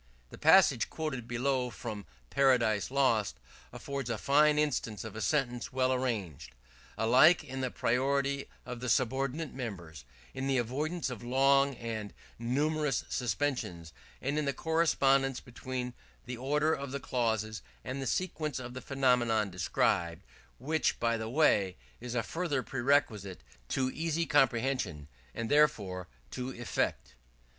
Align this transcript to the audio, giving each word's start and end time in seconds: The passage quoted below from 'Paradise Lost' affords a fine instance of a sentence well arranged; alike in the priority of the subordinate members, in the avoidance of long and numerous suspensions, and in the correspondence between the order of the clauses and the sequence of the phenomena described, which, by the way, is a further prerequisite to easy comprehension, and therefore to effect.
The 0.31 0.37
passage 0.39 0.89
quoted 0.89 1.27
below 1.27 1.69
from 1.69 2.07
'Paradise 2.31 2.89
Lost' 2.89 3.35
affords 3.71 4.09
a 4.09 4.17
fine 4.17 4.57
instance 4.57 5.03
of 5.03 5.15
a 5.15 5.21
sentence 5.21 5.71
well 5.71 5.93
arranged; 5.93 6.55
alike 6.97 7.43
in 7.43 7.61
the 7.61 7.69
priority 7.69 8.47
of 8.65 8.79
the 8.79 8.89
subordinate 8.89 9.53
members, 9.53 10.03
in 10.33 10.47
the 10.47 10.57
avoidance 10.57 11.11
of 11.11 11.21
long 11.21 11.75
and 11.75 12.15
numerous 12.39 13.03
suspensions, 13.09 13.93
and 14.23 14.39
in 14.39 14.45
the 14.45 14.53
correspondence 14.53 15.39
between 15.39 15.93
the 16.25 16.35
order 16.35 16.73
of 16.73 16.89
the 16.91 16.99
clauses 16.99 17.61
and 17.83 18.01
the 18.01 18.07
sequence 18.07 18.57
of 18.57 18.73
the 18.73 18.81
phenomena 18.81 19.45
described, 19.45 20.23
which, 20.57 20.99
by 20.99 21.15
the 21.15 21.29
way, 21.29 21.75
is 21.99 22.15
a 22.15 22.23
further 22.23 22.63
prerequisite 22.63 23.41
to 23.67 23.91
easy 23.91 24.25
comprehension, 24.25 25.07
and 25.35 25.47
therefore 25.51 26.07
to 26.31 26.49
effect. 26.51 27.13